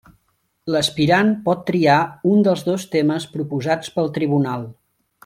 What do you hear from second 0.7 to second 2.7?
L'aspirant pot triar un dels